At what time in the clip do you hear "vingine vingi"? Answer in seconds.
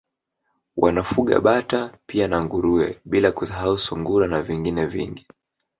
4.41-5.25